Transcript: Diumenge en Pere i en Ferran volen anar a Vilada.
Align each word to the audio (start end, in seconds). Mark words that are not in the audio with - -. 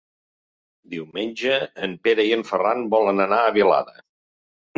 Diumenge 0.93 1.53
en 1.89 1.93
Pere 2.07 2.25
i 2.31 2.33
en 2.39 2.47
Ferran 2.49 2.83
volen 2.95 3.23
anar 3.27 3.45
a 3.45 3.53
Vilada. 3.61 3.97